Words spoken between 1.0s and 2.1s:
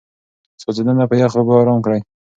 په يخو اوبو آرام کړئ.